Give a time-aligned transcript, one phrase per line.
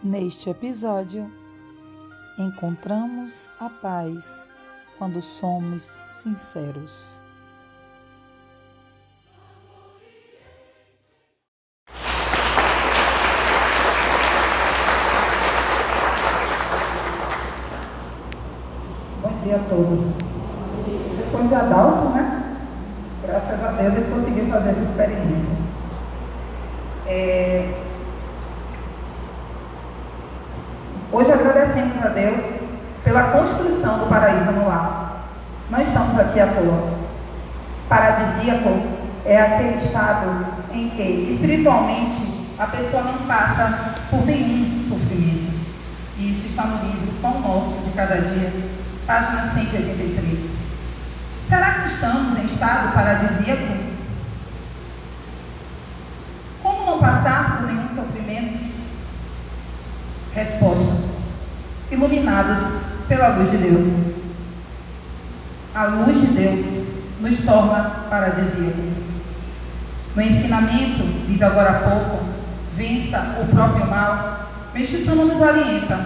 [0.00, 1.28] Neste episódio,
[2.38, 4.48] encontramos a paz
[4.96, 7.20] quando somos sinceros.
[19.20, 19.98] Bom dia a todos.
[21.16, 22.56] Depois de Adalto, né?
[23.26, 25.58] Graças a Deus ele conseguiu fazer essa experiência.
[27.04, 27.88] É,
[31.10, 32.40] Hoje agradecemos a Deus
[33.04, 35.22] pela construção do paraíso no lar.
[35.70, 36.98] Não estamos aqui à toa.
[37.88, 38.70] Paradisíaco
[39.24, 45.52] é aquele estado em que, espiritualmente, a pessoa não passa por nenhum sofrimento.
[46.18, 48.52] E isso está no livro Pão Nosso de Cada Dia,
[49.06, 50.58] página 183.
[51.48, 53.74] Será que estamos em estado paradisíaco?
[56.62, 58.68] Como não passar por nenhum sofrimento?
[60.34, 61.07] Resposta:
[61.90, 62.58] iluminados
[63.06, 63.84] pela luz de Deus.
[65.74, 66.64] A luz de Deus
[67.20, 68.96] nos torna paradisíacos.
[70.14, 72.24] No ensinamento, lido agora há pouco,
[72.76, 74.48] vença o próprio mal,
[74.78, 75.98] Mestiçama nos orienta,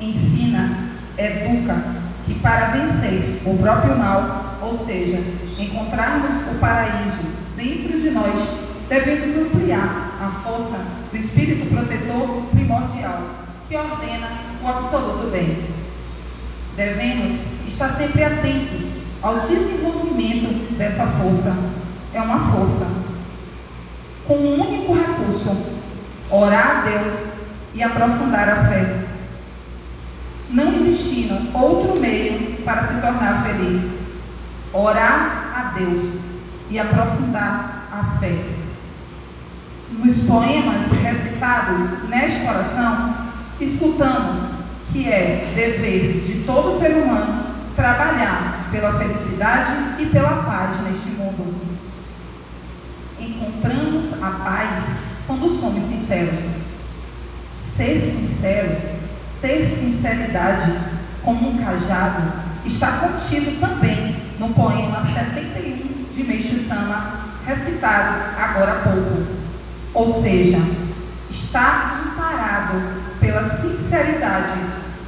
[0.00, 1.74] ensina, educa,
[2.24, 5.20] que para vencer o próprio mal, ou seja,
[5.58, 7.24] encontrarmos o paraíso
[7.56, 8.40] dentro de nós,
[8.88, 10.99] devemos ampliar a força
[13.70, 14.28] que ordena
[14.60, 15.64] o absoluto bem.
[16.74, 21.56] Devemos estar sempre atentos ao desenvolvimento dessa força.
[22.12, 22.84] É uma força
[24.26, 25.56] com um único recurso:
[26.28, 27.34] orar a Deus
[27.72, 29.04] e aprofundar a fé.
[30.50, 33.88] Não existindo outro meio para se tornar feliz.
[34.72, 36.18] Orar a Deus
[36.68, 38.36] e aprofundar a fé.
[39.92, 43.19] Nos poemas recitados nesta oração,
[43.64, 44.36] escutamos
[44.92, 47.44] que é dever de todo ser humano
[47.76, 51.54] trabalhar pela felicidade e pela paz neste mundo.
[53.18, 56.40] Encontramos a paz quando somos sinceros.
[57.62, 58.76] Ser sincero,
[59.40, 60.72] ter sinceridade
[61.22, 62.32] como um cajado,
[62.66, 69.26] está contido também no poema 71 de Meixo Sama, recitado agora há pouco.
[69.94, 70.58] Ou seja,
[71.30, 74.58] está amparado pela sinceridade,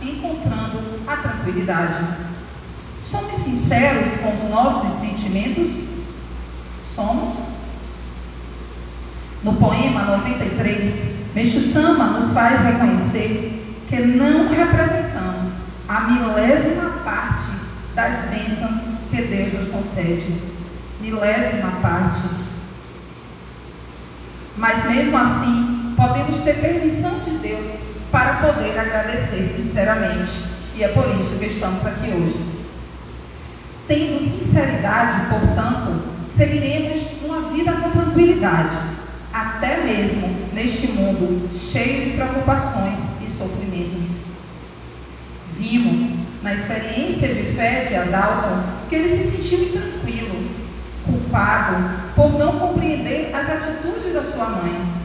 [0.02, 2.04] encontrando a tranquilidade.
[3.02, 5.82] Somos sinceros com os nossos sentimentos?
[6.94, 7.34] Somos?
[9.42, 15.48] No poema 93, Meixo Sama nos faz reconhecer que não representamos
[15.88, 17.48] a milésima parte
[17.94, 18.76] das bênçãos
[19.10, 20.40] que Deus nos concede.
[21.00, 22.20] Milésima parte.
[24.56, 30.30] Mas mesmo assim, podemos ter permissão de Deus para poder agradecer sinceramente.
[30.76, 32.38] E é por isso que estamos aqui hoje.
[33.88, 36.02] Tendo sinceridade, portanto,
[36.36, 38.76] seguiremos uma vida com tranquilidade,
[39.32, 44.04] até mesmo neste mundo cheio de preocupações e sofrimentos.
[45.58, 46.00] Vimos
[46.42, 50.50] na experiência de fé de Adalton que ele se sentiu intranquilo,
[51.06, 51.76] culpado
[52.14, 55.02] por não compreender as atitudes da sua mãe.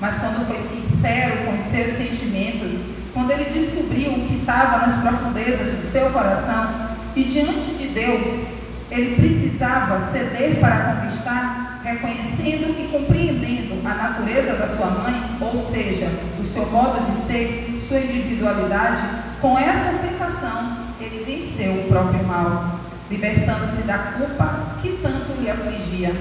[0.00, 2.80] Mas quando foi sincero com os seus sentimentos,
[3.14, 6.68] quando ele descobriu o que estava nas profundezas do seu coração
[7.16, 8.46] e diante de Deus,
[8.88, 16.08] ele precisava ceder para conquistar, reconhecendo e compreendendo a natureza da sua mãe, ou seja,
[16.38, 19.02] o seu modo de ser, sua individualidade,
[19.40, 22.78] com essa aceitação, ele venceu o próprio mal,
[23.10, 26.14] libertando-se da culpa que tanto lhe afligia.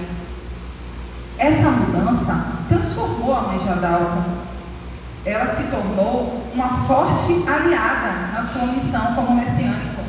[1.38, 4.45] Essa mudança transformou a mãe de Adalto.
[5.25, 10.03] Ela se tornou uma forte aliada na sua missão como messiânico,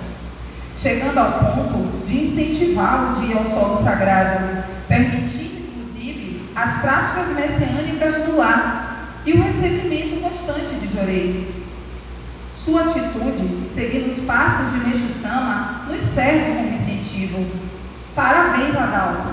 [0.78, 8.26] chegando ao ponto de incentivá-lo de ir ao solo sagrado, permitindo, inclusive, as práticas messiânicas
[8.26, 11.64] do lar e o recebimento constante de Jorei.
[12.55, 17.46] Sua atitude, seguindo os passos de Meixo Sama, nos serve como incentivo.
[18.14, 19.25] Parabéns, Adalto!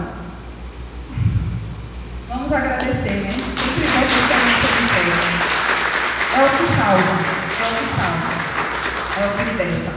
[6.93, 7.33] É o que salva.
[7.59, 9.19] É o que salva.
[9.19, 9.91] É o que liberta.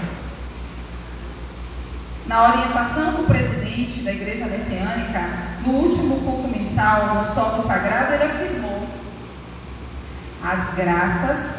[2.26, 5.28] Na orientação do presidente da Igreja Messiânica,
[5.64, 8.88] no último culto mensal, no Solo Sagrado, ele afirmou:
[10.42, 11.56] as graças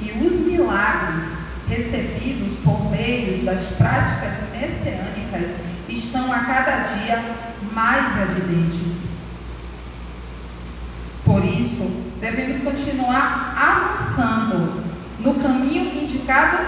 [0.00, 1.36] e os milagres
[1.68, 5.56] recebidos por meio das práticas messiânicas
[5.88, 7.24] estão a cada dia
[7.72, 9.06] mais evidentes.
[11.24, 13.46] Por isso, devemos continuar
[13.96, 14.84] avançando
[15.20, 16.58] no caminho indicado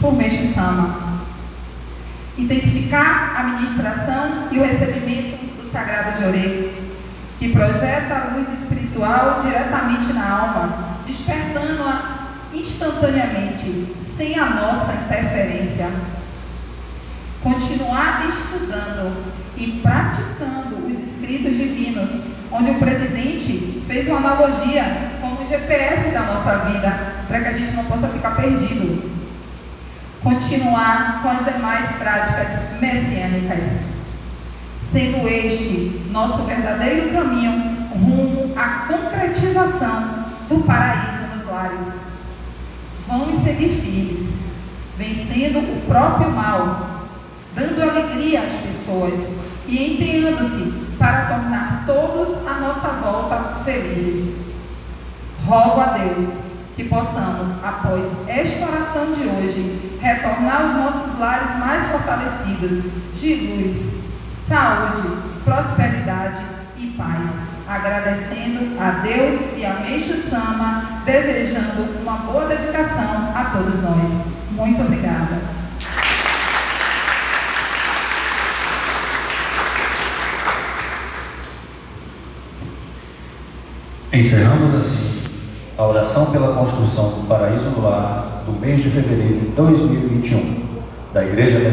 [0.00, 1.20] por Meixo Sama.
[2.36, 6.92] Intensificar a ministração e o recebimento do Sagrado de Orei,
[7.38, 15.90] que projeta a luz espiritual diretamente na alma, despertando-a instantaneamente, sem a nossa interferência.
[17.42, 22.10] Continuar estudando e praticando os escritos divinos,
[22.50, 26.90] onde o presidente fez uma analogia como GPS da nossa vida,
[27.26, 29.12] para que a gente não possa ficar perdido.
[30.22, 33.64] Continuar com as demais práticas messiânicas,
[34.90, 41.94] sendo este nosso verdadeiro caminho rumo à concretização do paraíso nos lares.
[43.06, 44.34] Vamos seguir firmes,
[44.96, 47.00] vencendo o próprio mal,
[47.54, 49.34] dando alegria às pessoas
[49.66, 54.43] e empenhando-se para tornar todos à nossa volta felizes.
[55.46, 56.44] Rogo a Deus
[56.74, 62.84] que possamos, após esta oração de hoje, retornar aos nossos lares mais fortalecidos
[63.20, 63.96] de luz,
[64.48, 65.06] saúde,
[65.44, 66.42] prosperidade
[66.78, 67.28] e paz,
[67.68, 74.10] agradecendo a Deus e a Meixo Sama, desejando uma boa dedicação a todos nós.
[74.50, 75.38] Muito obrigada.
[84.10, 85.13] Encerramos assim
[85.76, 90.64] a oração pela construção do paraíso no lar do mês de fevereiro de 2021
[91.12, 91.58] da Igreja